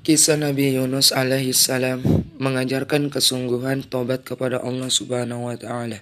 Kisah 0.00 0.40
Nabi 0.40 0.72
Yunus 0.72 1.12
alaihi 1.12 1.52
salam 1.52 2.00
mengajarkan 2.40 3.12
kesungguhan 3.12 3.84
tobat 3.84 4.24
kepada 4.24 4.64
Allah 4.64 4.88
Subhanahu 4.88 5.52
wa 5.52 5.56
taala. 5.60 6.00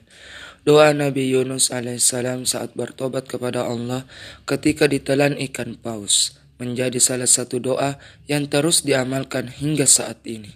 Doa 0.63 0.95
Nabi 0.95 1.35
Yunus 1.35 1.75
alaihi 1.75 1.99
salam 1.99 2.47
saat 2.47 2.79
bertobat 2.79 3.27
kepada 3.27 3.67
Allah 3.67 4.07
ketika 4.47 4.87
ditelan 4.87 5.35
ikan 5.51 5.75
paus 5.75 6.39
menjadi 6.63 7.03
salah 7.03 7.27
satu 7.27 7.59
doa 7.59 7.99
yang 8.31 8.47
terus 8.47 8.87
diamalkan 8.87 9.51
hingga 9.51 9.91
saat 9.91 10.23
ini. 10.23 10.55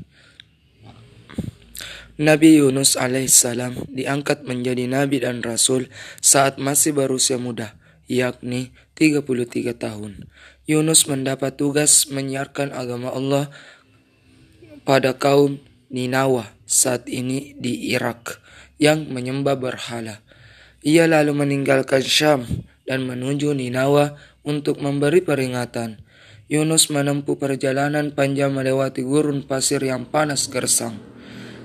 Nabi 2.23 2.63
Yunus 2.63 2.95
alaihissalam 2.95 3.91
diangkat 3.91 4.47
menjadi 4.47 4.87
nabi 4.87 5.19
dan 5.19 5.43
rasul 5.43 5.91
saat 6.23 6.63
masih 6.63 6.95
berusia 6.95 7.43
muda, 7.43 7.75
yakni 8.07 8.71
33 8.95 9.75
tahun. 9.75 10.31
Yunus 10.63 11.11
mendapat 11.11 11.59
tugas 11.59 12.07
menyiarkan 12.07 12.71
agama 12.71 13.11
Allah 13.11 13.51
pada 14.87 15.19
kaum 15.19 15.59
Ninawa 15.91 16.55
saat 16.71 17.11
ini 17.11 17.59
di 17.59 17.91
Irak 17.91 18.39
yang 18.79 19.11
menyembah 19.11 19.59
berhala. 19.59 20.23
Ia 20.87 21.11
lalu 21.11 21.35
meninggalkan 21.35 22.03
Syam 22.03 22.47
dan 22.87 23.03
menuju 23.07 23.55
Ninawa 23.59 24.15
untuk 24.47 24.79
memberi 24.79 25.23
peringatan. 25.23 25.99
Yunus 26.47 26.95
menempuh 26.95 27.39
perjalanan 27.39 28.15
panjang 28.15 28.55
melewati 28.55 29.03
gurun 29.03 29.43
pasir 29.43 29.83
yang 29.83 30.07
panas 30.07 30.47
gersang. 30.47 30.95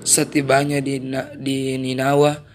Setibanya 0.02 0.82
di, 0.82 0.98
di 1.38 1.78
Ninawa, 1.78 2.47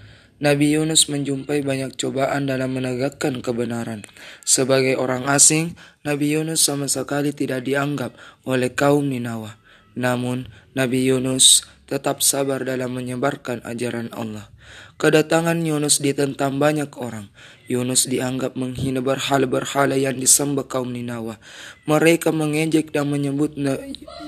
Nabi 0.43 0.75
Yunus 0.75 1.07
menjumpai 1.07 1.63
banyak 1.63 1.95
cobaan 1.95 2.51
dalam 2.51 2.75
menegakkan 2.75 3.39
kebenaran. 3.39 4.03
Sebagai 4.43 4.99
orang 4.99 5.23
asing, 5.31 5.79
Nabi 6.03 6.35
Yunus 6.35 6.67
sama 6.67 6.91
sekali 6.91 7.31
tidak 7.31 7.63
dianggap 7.63 8.11
oleh 8.43 8.67
kaum 8.75 9.07
Ninawa. 9.07 9.55
Namun, 9.95 10.51
Nabi 10.75 11.07
Yunus 11.07 11.63
tetap 11.87 12.19
sabar 12.19 12.59
dalam 12.67 12.91
menyebarkan 12.91 13.63
ajaran 13.63 14.11
Allah. 14.11 14.51
Kedatangan 14.99 15.63
Yunus 15.63 16.03
ditentang 16.03 16.59
banyak 16.59 16.91
orang. 16.99 17.31
Yunus 17.71 18.11
dianggap 18.11 18.59
menghina 18.59 18.99
berhala-berhala 18.99 19.95
yang 19.95 20.19
disembah 20.19 20.67
kaum 20.67 20.91
Ninawa. 20.91 21.39
Mereka 21.87 22.35
mengejek 22.35 22.91
dan 22.91 23.07
menyebut 23.07 23.55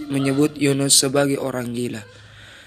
menyebut 0.08 0.55
Yunus 0.55 0.95
sebagai 0.95 1.43
orang 1.43 1.75
gila. 1.75 2.08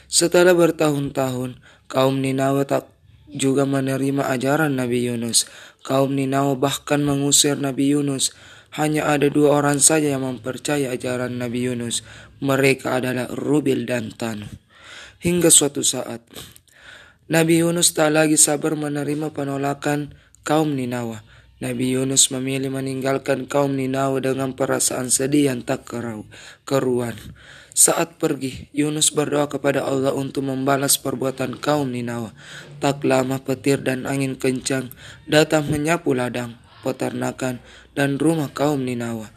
Setelah 0.04 0.52
bertahun-tahun, 0.52 1.56
kaum 1.88 2.20
Ninawa 2.20 2.68
tak 2.68 2.97
juga 3.32 3.68
menerima 3.68 4.28
ajaran 4.32 4.76
Nabi 4.76 5.04
Yunus. 5.04 5.48
Kaum 5.84 6.16
Ninawa 6.16 6.56
bahkan 6.56 7.04
mengusir 7.04 7.60
Nabi 7.60 7.92
Yunus. 7.92 8.32
Hanya 8.76 9.08
ada 9.08 9.32
dua 9.32 9.60
orang 9.64 9.80
saja 9.80 10.12
yang 10.12 10.24
mempercayai 10.24 10.92
ajaran 10.92 11.40
Nabi 11.40 11.68
Yunus. 11.68 12.04
Mereka 12.44 13.00
adalah 13.00 13.28
Rubil 13.32 13.88
dan 13.88 14.12
Tanu. 14.12 14.48
Hingga 15.18 15.50
suatu 15.50 15.82
saat, 15.82 16.22
Nabi 17.28 17.60
Yunus 17.60 17.92
tak 17.92 18.14
lagi 18.14 18.38
sabar 18.38 18.78
menerima 18.78 19.34
penolakan 19.34 20.14
kaum 20.46 20.72
Ninawa. 20.76 21.20
Nabi 21.58 21.90
Yunus 21.90 22.30
memilih 22.30 22.70
meninggalkan 22.70 23.50
kaum 23.50 23.74
Ninawa 23.74 24.22
dengan 24.22 24.54
perasaan 24.54 25.10
sedih 25.10 25.50
yang 25.50 25.66
tak 25.66 25.90
keruan. 26.62 27.18
Saat 27.74 28.14
pergi, 28.14 28.70
Yunus 28.70 29.10
berdoa 29.10 29.50
kepada 29.50 29.82
Allah 29.82 30.14
untuk 30.14 30.46
membalas 30.46 31.02
perbuatan 31.02 31.58
kaum 31.58 31.90
Ninawa. 31.90 32.30
Tak 32.78 33.02
lama 33.02 33.42
petir 33.42 33.82
dan 33.82 34.06
angin 34.06 34.38
kencang 34.38 34.94
datang 35.26 35.66
menyapu 35.66 36.14
ladang, 36.14 36.54
peternakan, 36.86 37.58
dan 37.90 38.22
rumah 38.22 38.54
kaum 38.54 38.86
Ninawa. 38.86 39.34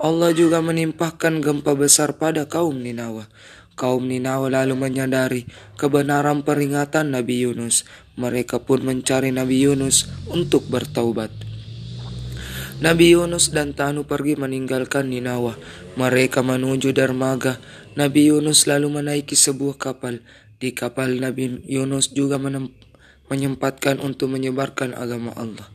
Allah 0.00 0.32
juga 0.32 0.64
menimpahkan 0.64 1.44
gempa 1.44 1.76
besar 1.76 2.16
pada 2.16 2.48
kaum 2.48 2.80
Ninawa. 2.80 3.28
Kaum 3.76 4.08
Ninawa 4.08 4.48
lalu 4.48 4.72
menyadari 4.72 5.44
kebenaran 5.76 6.40
peringatan 6.48 7.12
Nabi 7.12 7.44
Yunus. 7.44 7.84
Mereka 8.16 8.64
pun 8.64 8.88
mencari 8.88 9.36
Nabi 9.36 9.68
Yunus 9.68 10.08
untuk 10.32 10.64
bertaubat. 10.72 11.47
Nabi 12.78 13.10
Yunus 13.10 13.50
dan 13.50 13.74
Tanu 13.74 14.06
pergi 14.06 14.38
meninggalkan 14.38 15.10
Ninawa. 15.10 15.58
Mereka 15.98 16.46
menuju 16.46 16.94
dermaga. 16.94 17.58
Nabi 17.98 18.30
Yunus 18.30 18.70
lalu 18.70 19.02
menaiki 19.02 19.34
sebuah 19.34 19.74
kapal. 19.82 20.22
Di 20.62 20.70
kapal 20.70 21.18
Nabi 21.18 21.58
Yunus 21.66 22.14
juga 22.14 22.38
menyempatkan 23.26 23.98
untuk 23.98 24.30
menyebarkan 24.30 24.94
agama 24.94 25.34
Allah. 25.34 25.66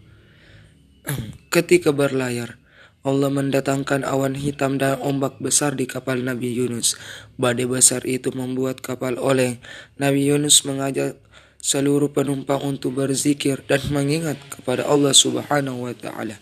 Ketika 1.53 1.91
berlayar, 1.91 2.55
Allah 3.03 3.27
mendatangkan 3.27 4.07
awan 4.07 4.39
hitam 4.39 4.79
dan 4.79 4.95
ombak 5.03 5.43
besar 5.43 5.75
di 5.75 5.83
kapal 5.83 6.23
Nabi 6.23 6.55
Yunus. 6.55 6.95
Badai 7.35 7.67
besar 7.67 8.07
itu 8.07 8.31
membuat 8.31 8.79
kapal 8.79 9.19
oleng. 9.19 9.59
Nabi 9.99 10.31
Yunus 10.31 10.63
mengajak 10.63 11.19
seluruh 11.63 12.11
penumpang 12.11 12.59
untuk 12.59 12.99
berzikir 12.99 13.63
dan 13.67 13.79
mengingat 13.91 14.35
kepada 14.51 14.83
Allah 14.83 15.11
Subhanahu 15.11 15.87
wa 15.87 15.95
taala. 15.95 16.39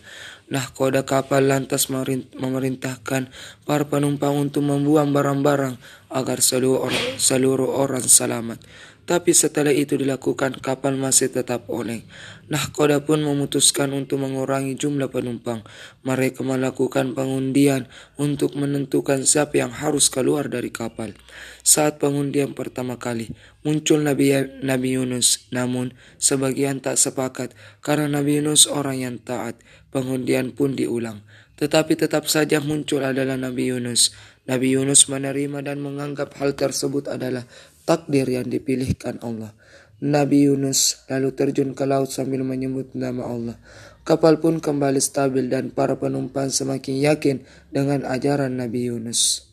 Nahkoda 0.51 1.07
kapal 1.07 1.47
lantas 1.47 1.87
memerintahkan 1.87 3.31
para 3.63 3.87
penumpang 3.87 4.35
untuk 4.35 4.67
membuang 4.67 5.15
barang-barang 5.15 5.79
agar 6.11 6.43
seluruh 6.43 6.91
orang, 6.91 7.07
seluruh 7.15 7.71
orang 7.71 8.03
selamat. 8.03 8.59
Tapi 9.01 9.33
setelah 9.33 9.73
itu 9.73 9.97
dilakukan, 9.97 10.61
kapal 10.61 10.93
masih 10.93 11.33
tetap 11.33 11.65
oleng. 11.73 12.05
Nahkoda 12.53 13.01
pun 13.01 13.25
memutuskan 13.25 13.89
untuk 13.97 14.21
mengurangi 14.21 14.77
jumlah 14.77 15.09
penumpang. 15.09 15.65
Mereka 16.05 16.45
melakukan 16.45 17.17
pengundian 17.17 17.89
untuk 18.21 18.53
menentukan 18.53 19.25
siapa 19.25 19.57
yang 19.57 19.73
harus 19.73 20.07
keluar 20.13 20.47
dari 20.53 20.69
kapal. 20.69 21.17
Saat 21.65 21.97
pengundian 21.97 22.53
pertama 22.53 23.01
kali, 23.01 23.33
muncul 23.65 24.05
Nabi, 24.05 24.37
Nabi 24.61 24.95
Yunus. 24.95 25.49
Namun, 25.49 25.97
sebagian 26.21 26.77
tak 26.77 27.01
sepakat 27.01 27.57
karena 27.81 28.05
Nabi 28.05 28.37
Yunus 28.37 28.69
orang 28.69 29.01
yang 29.01 29.15
taat. 29.17 29.57
Pengundian 29.89 30.53
pun 30.53 30.77
diulang. 30.77 31.25
Tetapi 31.61 31.93
tetap 31.93 32.25
saja 32.25 32.57
muncul 32.57 33.05
adalah 33.05 33.37
Nabi 33.37 33.69
Yunus. 33.69 34.13
Nabi 34.49 34.73
Yunus 34.73 35.05
menerima 35.05 35.61
dan 35.61 35.77
menganggap 35.85 36.33
hal 36.41 36.57
tersebut 36.57 37.05
adalah 37.05 37.45
takdir 37.83 38.29
yang 38.29 38.47
dipilihkan 38.47 39.21
Allah. 39.21 39.53
Nabi 40.01 40.49
Yunus 40.49 41.05
lalu 41.13 41.29
terjun 41.37 41.77
ke 41.77 41.85
laut 41.85 42.09
sambil 42.09 42.41
menyebut 42.41 42.97
nama 42.97 43.21
Allah. 43.21 43.57
Kapal 44.01 44.41
pun 44.41 44.57
kembali 44.57 44.97
stabil 44.97 45.45
dan 45.45 45.69
para 45.69 45.93
penumpang 45.93 46.49
semakin 46.49 46.97
yakin 46.97 47.37
dengan 47.69 48.01
ajaran 48.09 48.57
Nabi 48.57 48.89
Yunus. 48.89 49.45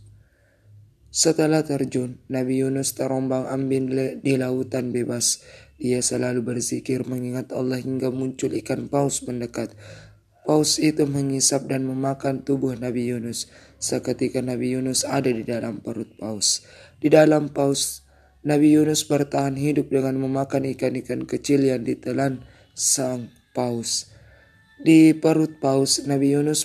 Setelah 1.12 1.60
terjun, 1.68 2.16
Nabi 2.32 2.64
Yunus 2.64 2.96
terombang 2.96 3.44
ambing 3.44 3.92
di 4.24 4.34
lautan 4.40 4.88
bebas. 4.88 5.44
Dia 5.76 6.00
selalu 6.00 6.40
berzikir 6.40 7.04
mengingat 7.04 7.52
Allah 7.52 7.76
hingga 7.76 8.08
muncul 8.08 8.56
ikan 8.56 8.88
paus 8.88 9.20
mendekat. 9.28 9.76
Paus 10.48 10.80
itu 10.80 11.04
mengisap 11.04 11.68
dan 11.68 11.84
memakan 11.84 12.40
tubuh 12.40 12.72
Nabi 12.72 13.12
Yunus. 13.12 13.52
Seketika 13.76 14.40
Nabi 14.40 14.80
Yunus 14.80 15.04
ada 15.04 15.28
di 15.28 15.44
dalam 15.44 15.84
perut 15.84 16.08
paus. 16.16 16.64
Di 16.96 17.12
dalam 17.12 17.52
paus 17.52 18.07
Nabi 18.48 18.72
Yunus 18.72 19.04
bertahan 19.04 19.60
hidup 19.60 19.92
dengan 19.92 20.16
memakan 20.16 20.64
ikan-ikan 20.72 21.28
kecil 21.28 21.68
yang 21.68 21.84
ditelan 21.84 22.48
sang 22.72 23.28
paus. 23.52 24.08
Di 24.80 25.12
perut 25.12 25.60
paus, 25.60 26.00
Nabi 26.08 26.32
Yunus 26.32 26.64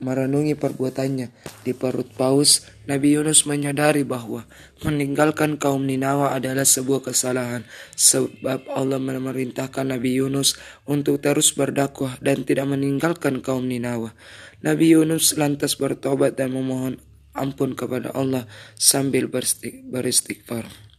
merenungi 0.00 0.56
perbuatannya. 0.56 1.28
Di 1.60 1.76
perut 1.76 2.08
paus, 2.16 2.64
Nabi 2.88 3.20
Yunus 3.20 3.44
menyadari 3.44 4.00
bahwa 4.00 4.48
meninggalkan 4.80 5.60
kaum 5.60 5.84
Ninawa 5.84 6.32
adalah 6.32 6.64
sebuah 6.64 7.04
kesalahan 7.04 7.68
sebab 8.00 8.72
Allah 8.72 8.96
memerintahkan 8.96 9.92
Nabi 9.92 10.24
Yunus 10.24 10.56
untuk 10.88 11.20
terus 11.20 11.52
berdakwah 11.52 12.16
dan 12.24 12.48
tidak 12.48 12.64
meninggalkan 12.64 13.44
kaum 13.44 13.68
Ninawa. 13.68 14.16
Nabi 14.64 14.96
Yunus 14.96 15.36
lantas 15.36 15.76
bertobat 15.76 16.40
dan 16.40 16.56
memohon 16.56 16.96
ampun 17.36 17.76
kepada 17.76 18.08
Allah 18.16 18.48
sambil 18.80 19.28
beristighfar. 19.28 20.89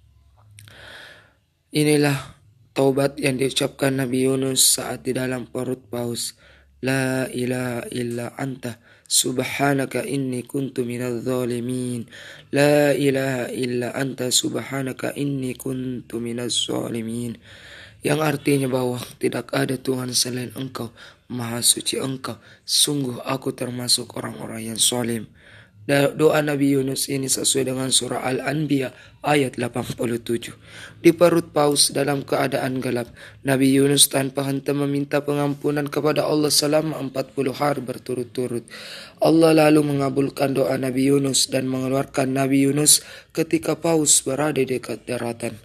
Inilah 1.72 2.36
taubat 2.76 3.16
yang 3.16 3.40
diucapkan 3.40 3.96
Nabi 3.96 4.28
Yunus 4.28 4.76
saat 4.76 5.08
di 5.08 5.16
dalam 5.16 5.48
perut 5.48 5.80
paus. 5.88 6.36
La 6.84 7.32
ilaha 7.32 7.88
illa 7.96 8.36
anta 8.36 8.76
subhanaka 9.08 10.04
inni 10.04 10.44
kuntu 10.44 10.84
minal 10.84 11.24
zalimin. 11.24 12.12
La 12.52 12.92
ilaha 12.92 13.48
illa 13.56 13.96
anta 13.96 14.28
subhanaka 14.36 15.16
inni 15.16 15.56
kuntu 15.56 16.20
minal 16.20 16.52
zalimin. 16.52 17.40
Yang 18.04 18.20
artinya 18.20 18.68
bahwa 18.68 19.00
tidak 19.16 19.56
ada 19.56 19.80
Tuhan 19.80 20.12
selain 20.12 20.52
engkau, 20.60 20.92
maha 21.32 21.64
suci 21.64 22.04
engkau. 22.04 22.36
Sungguh 22.68 23.24
aku 23.24 23.56
termasuk 23.56 24.12
orang-orang 24.20 24.76
yang 24.76 24.80
solim. 24.82 25.32
Doa 25.90 26.46
Nabi 26.46 26.78
Yunus 26.78 27.10
ini 27.10 27.26
sesuai 27.26 27.74
dengan 27.74 27.90
surah 27.90 28.22
Al-Anbiya 28.22 28.94
ayat 29.26 29.58
87. 29.58 30.54
Di 31.02 31.10
perut 31.10 31.50
paus 31.50 31.90
dalam 31.90 32.22
keadaan 32.22 32.78
gelap, 32.78 33.10
Nabi 33.42 33.74
Yunus 33.74 34.06
tanpa 34.06 34.46
henti 34.46 34.78
meminta 34.78 35.26
pengampunan 35.26 35.90
kepada 35.90 36.30
Allah 36.30 36.54
selama 36.54 37.02
40 37.02 37.58
hari 37.58 37.82
berturut-turut. 37.82 38.62
Allah 39.26 39.58
lalu 39.58 39.98
mengabulkan 39.98 40.54
doa 40.54 40.78
Nabi 40.78 41.10
Yunus 41.10 41.50
dan 41.50 41.66
mengeluarkan 41.66 42.30
Nabi 42.30 42.70
Yunus 42.70 43.02
ketika 43.34 43.74
paus 43.74 44.22
berada 44.22 44.62
dekat 44.62 45.10
daratan 45.10 45.58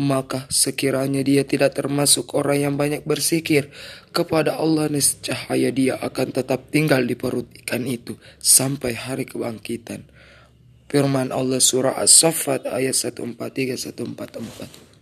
maka 0.00 0.48
sekiranya 0.48 1.20
dia 1.20 1.44
tidak 1.44 1.76
termasuk 1.76 2.32
orang 2.32 2.58
yang 2.64 2.74
banyak 2.80 3.04
bersikir 3.04 3.68
kepada 4.08 4.56
Allah 4.56 4.88
nescaya 4.88 5.68
dia 5.68 6.00
akan 6.00 6.28
tetap 6.32 6.72
tinggal 6.72 7.04
di 7.04 7.12
perut 7.12 7.48
ikan 7.64 7.84
itu 7.84 8.16
sampai 8.40 8.96
hari 8.96 9.28
kebangkitan. 9.28 10.08
Firman 10.88 11.32
Allah 11.32 11.60
surah 11.60 11.96
As-Saffat 11.96 12.68
ayat 12.68 12.92
143 12.92 13.36
144. 13.96 14.92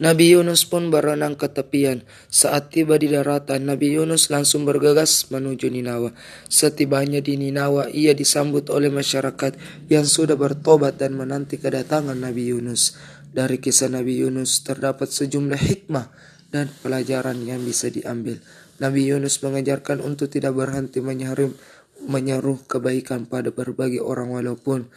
Nabi 0.00 0.32
Yunus 0.32 0.64
pun 0.64 0.88
berenang 0.88 1.36
ke 1.36 1.52
tepian. 1.52 2.00
Saat 2.32 2.72
tiba 2.72 2.96
di 2.96 3.12
daratan, 3.12 3.68
Nabi 3.68 3.92
Yunus 4.00 4.32
langsung 4.32 4.64
bergegas 4.64 5.28
menuju 5.28 5.68
Ninawa. 5.68 6.16
Setibanya 6.48 7.20
di 7.20 7.36
Ninawa, 7.36 7.92
ia 7.92 8.16
disambut 8.16 8.72
oleh 8.72 8.88
masyarakat 8.88 9.60
yang 9.92 10.08
sudah 10.08 10.40
bertobat 10.40 10.96
dan 10.96 11.20
menanti 11.20 11.60
kedatangan 11.60 12.16
Nabi 12.16 12.48
Yunus. 12.48 12.96
Dari 13.30 13.62
kisah 13.62 13.86
Nabi 13.86 14.18
Yunus 14.26 14.66
terdapat 14.66 15.06
sejumlah 15.06 15.58
hikmah 15.58 16.10
dan 16.50 16.66
pelajaran 16.82 17.38
yang 17.46 17.62
bisa 17.62 17.86
diambil. 17.86 18.42
Nabi 18.82 19.06
Yunus 19.06 19.38
mengajarkan 19.38 20.02
untuk 20.02 20.34
tidak 20.34 20.58
berhenti 20.58 20.98
menyeru 21.00 22.54
kebaikan 22.66 23.30
pada 23.30 23.54
berbagai 23.54 24.02
orang 24.02 24.34
walaupun 24.34 24.90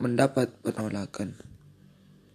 mendapat 0.00 0.48
penolakan. 0.64 1.36